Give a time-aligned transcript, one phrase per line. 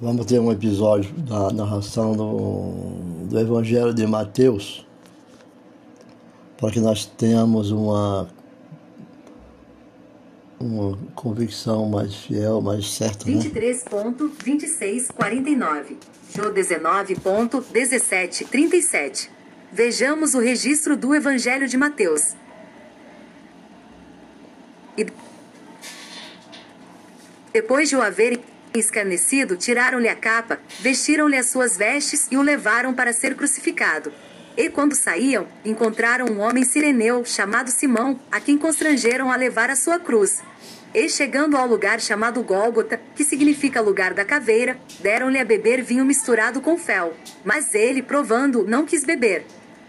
[0.00, 4.84] Vamos ter um episódio da narração do, do Evangelho de Mateus,
[6.56, 8.28] para que nós tenhamos uma,
[10.58, 13.30] uma convicção mais fiel, mais certa.
[13.30, 13.38] Né?
[13.38, 15.96] 23.2649,
[16.34, 19.28] Jô 19.1737.
[19.72, 22.34] Vejamos o registro do Evangelho de Mateus.
[24.98, 25.06] E
[27.52, 28.41] depois de o haverem
[28.74, 34.12] escarnecido, tiraram-lhe a capa, vestiram-lhe as suas vestes e o levaram para ser crucificado.
[34.56, 39.76] E quando saíam, encontraram um homem sireneu chamado Simão, a quem constrangeram a levar a
[39.76, 40.42] sua cruz.
[40.94, 46.04] E chegando ao lugar chamado Gólgota, que significa lugar da caveira, deram-lhe a beber vinho
[46.04, 47.16] misturado com fel.
[47.42, 49.46] Mas ele, provando, não quis beber.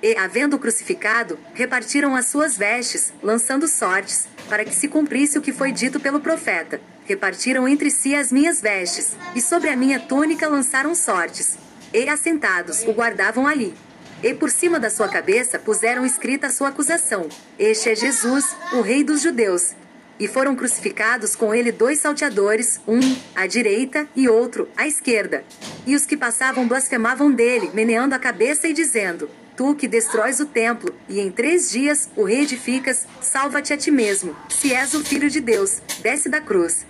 [0.00, 5.52] E, havendo crucificado, repartiram as suas vestes, lançando sortes, para que se cumprisse o que
[5.52, 6.80] foi dito pelo profeta.
[7.06, 11.58] Repartiram entre si as minhas vestes, e sobre a minha túnica lançaram sortes.
[11.92, 13.74] E assentados, o guardavam ali.
[14.22, 18.80] E por cima da sua cabeça puseram escrita a sua acusação: Este é Jesus, o
[18.80, 19.74] Rei dos Judeus.
[20.18, 23.00] E foram crucificados com ele dois salteadores, um
[23.34, 25.44] à direita e outro à esquerda.
[25.86, 30.46] E os que passavam blasfemavam dele, meneando a cabeça e dizendo: Tu que destróis o
[30.46, 34.34] templo, e em três dias o reedificas, salva-te a ti mesmo.
[34.48, 36.86] Se és o filho de Deus, desce da cruz.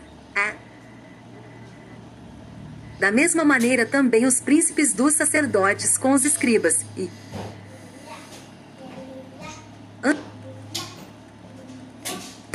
[2.99, 7.11] Da mesma maneira também os príncipes dos sacerdotes com os escribas e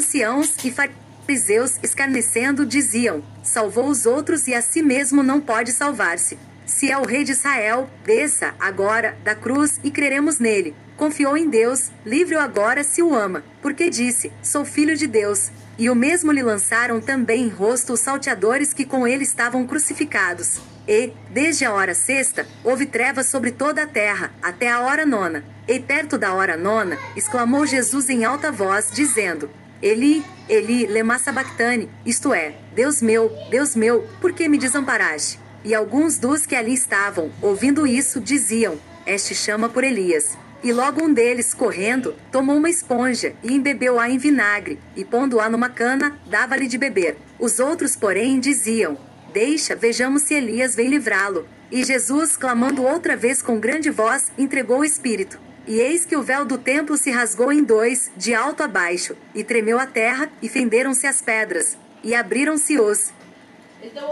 [0.10, 6.38] anciãos e fariseus escarnecendo diziam: Salvou os outros e a si mesmo não pode salvar-se.
[6.66, 10.76] Se é o rei de Israel, desça agora da cruz e creremos nele.
[10.98, 15.52] Confiou em Deus, livre-o agora se o ama, porque disse: Sou filho de Deus.
[15.80, 20.60] E o mesmo lhe lançaram também em rosto os salteadores que com ele estavam crucificados.
[20.86, 25.42] E, desde a hora sexta, houve trevas sobre toda a terra, até a hora nona.
[25.66, 29.50] E perto da hora nona, exclamou Jesus em alta voz, dizendo:
[29.82, 35.40] Eli, Eli, lema sabachthani, isto é, Deus meu, Deus meu, por que me desamparaste?
[35.64, 40.38] E alguns dos que ali estavam, ouvindo isso, diziam: Este chama por Elias.
[40.62, 45.70] E logo um deles, correndo, tomou uma esponja e embebeu-a em vinagre, e pondo-a numa
[45.70, 47.16] cana, dava-lhe de beber.
[47.40, 48.98] Os outros, porém, diziam:
[49.32, 51.48] Deixa, vejamos se Elias vem livrá-lo.
[51.72, 55.40] E Jesus, clamando outra vez com grande voz, entregou o Espírito.
[55.68, 59.16] E eis que o véu do templo se rasgou em dois, de alto a baixo,
[59.36, 63.14] e tremeu a terra, e fenderam-se as pedras, e abriram-se os.
[63.82, 64.10] Então,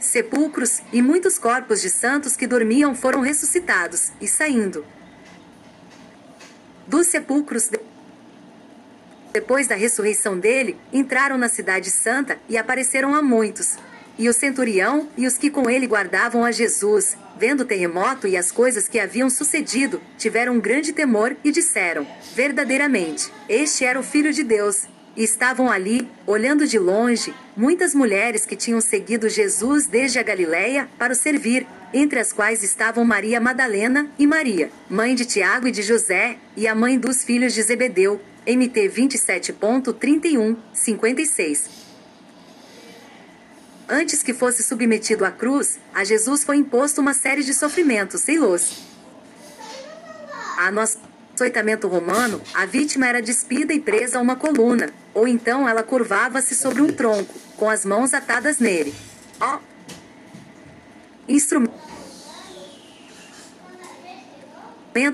[0.00, 4.84] sepulcros, e muitos corpos de santos que dormiam foram ressuscitados, e saindo
[6.88, 7.70] dos sepulcros,
[9.30, 13.76] depois da ressurreição dele, entraram na Cidade Santa e apareceram a muitos.
[14.18, 18.36] E o centurião e os que com ele guardavam a Jesus, vendo o terremoto e
[18.36, 24.02] as coisas que haviam sucedido, tiveram um grande temor e disseram: Verdadeiramente, este era o
[24.02, 24.88] Filho de Deus.
[25.16, 30.88] E estavam ali, olhando de longe, muitas mulheres que tinham seguido Jesus desde a Galiléia
[30.98, 35.72] para o servir, entre as quais estavam Maria Madalena e Maria, mãe de Tiago e
[35.72, 41.70] de José, e a mãe dos filhos de Zebedeu, MT 27.31, 56.
[43.88, 48.38] Antes que fosse submetido à cruz, a Jesus foi imposto uma série de sofrimentos, sei
[48.38, 48.82] los.
[50.58, 50.98] A nós
[51.38, 56.56] açoitamento romano, a vítima era despida e presa a uma coluna, ou então ela curvava-se
[56.56, 58.92] sobre um tronco, com as mãos atadas nele.
[59.40, 59.60] Ó.
[61.28, 61.78] Instrumento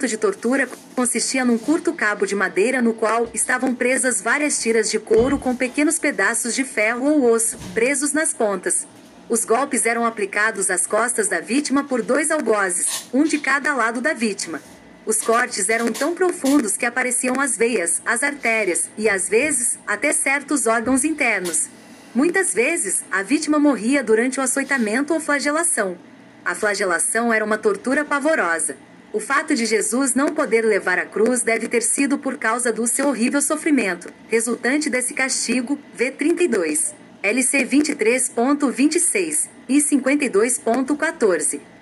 [0.06, 4.98] de tortura consistia num curto cabo de madeira no qual estavam presas várias tiras de
[4.98, 8.86] couro com pequenos pedaços de ferro ou osso, presos nas pontas.
[9.28, 14.00] Os golpes eram aplicados às costas da vítima por dois algozes, um de cada lado
[14.00, 14.60] da vítima.
[15.06, 20.12] Os cortes eram tão profundos que apareciam as veias, as artérias e, às vezes, até
[20.12, 21.68] certos órgãos internos.
[22.14, 25.98] Muitas vezes, a vítima morria durante o açoitamento ou flagelação.
[26.44, 28.76] A flagelação era uma tortura pavorosa.
[29.12, 32.86] O fato de Jesus não poder levar a cruz deve ter sido por causa do
[32.86, 41.73] seu horrível sofrimento, resultante desse castigo, V32, LC 23.26 e 52.14.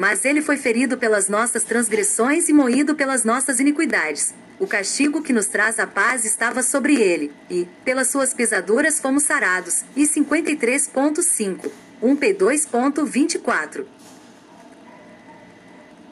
[0.00, 4.32] Mas ele foi ferido pelas nossas transgressões e moído pelas nossas iniquidades.
[4.58, 9.24] O castigo que nos traz a paz estava sobre ele, e, pelas suas pisaduras fomos
[9.24, 9.84] sarados.
[9.94, 11.70] E 53.5,
[12.02, 13.84] 1P2.24.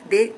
[0.07, 0.35] D.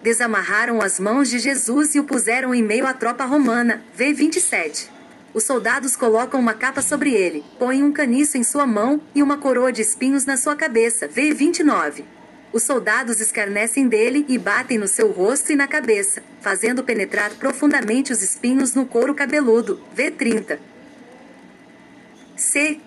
[0.00, 3.82] Desamarraram as mãos de Jesus e o puseram em meio à tropa romana.
[3.98, 4.90] V27.
[5.34, 9.38] Os soldados colocam uma capa sobre ele, põem um caniço em sua mão e uma
[9.38, 11.08] coroa de espinhos na sua cabeça.
[11.08, 12.14] V 29.
[12.54, 18.12] Os soldados escarnecem dele e batem no seu rosto e na cabeça, fazendo penetrar profundamente
[18.12, 19.82] os espinhos no couro cabeludo.
[19.92, 20.60] V 30.
[22.36, 22.78] C.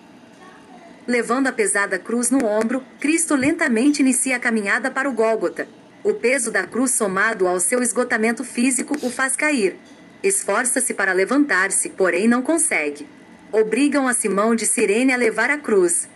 [1.06, 5.68] Levando a pesada cruz no ombro, Cristo lentamente inicia a caminhada para o Gólgota.
[6.02, 9.76] O peso da cruz somado ao seu esgotamento físico o faz cair.
[10.22, 13.06] Esforça-se para levantar-se, porém não consegue.
[13.52, 16.08] Obrigam a Simão de Cirene a levar a cruz.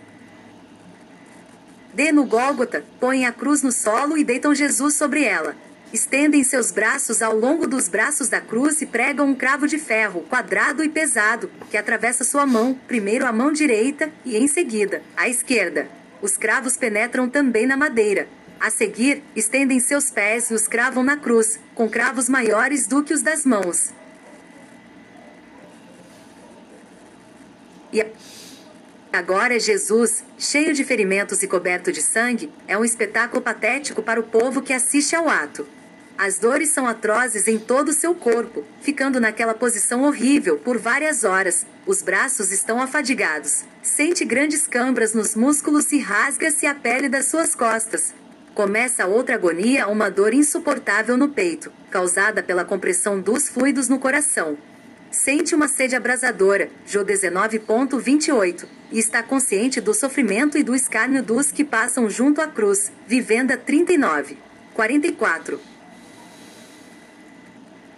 [1.94, 5.54] D no Gólgota, põem a cruz no solo e deitam Jesus sobre ela.
[5.92, 10.22] Estendem seus braços ao longo dos braços da cruz e pregam um cravo de ferro,
[10.22, 15.28] quadrado e pesado, que atravessa sua mão, primeiro a mão direita e, em seguida, a
[15.28, 15.86] esquerda.
[16.22, 18.26] Os cravos penetram também na madeira.
[18.58, 23.12] A seguir, estendem seus pés e os cravam na cruz, com cravos maiores do que
[23.12, 23.92] os das mãos.
[27.92, 28.06] E
[29.12, 34.24] agora Jesus, cheio de ferimentos e coberto de sangue, é um espetáculo patético para o
[34.24, 35.66] povo que assiste ao ato.
[36.16, 41.24] As dores são atrozes em todo o seu corpo, ficando naquela posição horrível por várias
[41.24, 41.66] horas.
[41.86, 43.64] Os braços estão afadigados.
[43.82, 48.14] Sente grandes câmbaras nos músculos e rasga-se a pele das suas costas.
[48.54, 54.58] Começa outra agonia, uma dor insuportável no peito, causada pela compressão dos fluidos no coração.
[55.12, 61.52] Sente uma sede abrasadora, Jô 19.28, e está consciente do sofrimento e do escárnio dos
[61.52, 62.90] que passam junto à cruz.
[63.06, 64.38] Vivenda 39.
[64.72, 65.60] 44.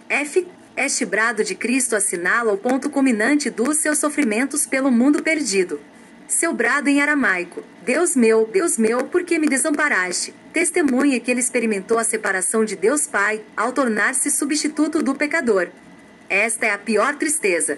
[0.09, 0.45] F.
[0.75, 5.79] Este brado de Cristo assinala o ponto culminante dos seus sofrimentos pelo mundo perdido.
[6.27, 10.33] Seu brado em aramaico: Deus meu, Deus meu, por que me desamparaste?
[10.51, 15.69] Testemunha que ele experimentou a separação de Deus Pai ao tornar-se substituto do pecador.
[16.29, 17.77] Esta é a pior tristeza.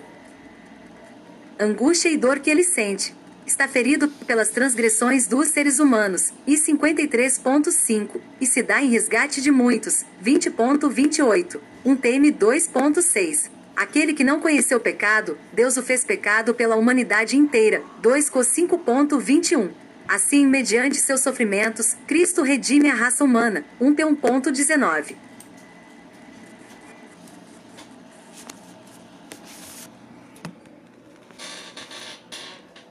[1.59, 3.15] Angústia e dor que ele sente.
[3.45, 6.33] Está ferido pelas transgressões dos seres humanos.
[6.45, 8.21] E 53.5.
[8.39, 10.05] E se dá em resgate de muitos.
[10.23, 11.59] 20.28.
[11.83, 13.49] Um TM 2.6.
[13.75, 17.81] Aquele que não conheceu pecado, Deus o fez pecado pela humanidade inteira.
[18.01, 19.69] 2 Co 5.21.
[20.07, 23.65] Assim, mediante seus sofrimentos, Cristo redime a raça humana.
[23.79, 25.26] 1 P1.19.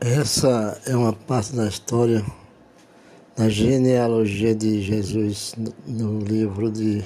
[0.09, 2.25] Essa é uma parte da história
[3.35, 7.03] da genealogia de Jesus no livro de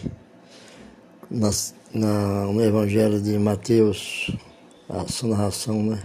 [1.31, 4.31] nas, na, no Evangelho de Mateus,
[4.87, 6.03] a sua narração né,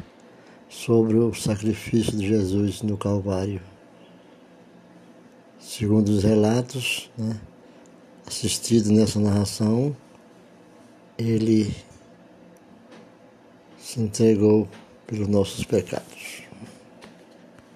[0.69, 3.59] sobre o sacrifício de Jesus no Calvário.
[5.59, 7.37] Segundo os relatos né,
[8.25, 9.93] assistidos nessa narração,
[11.17, 11.75] ele
[13.77, 14.65] se entregou
[15.05, 16.44] pelos nossos pecados.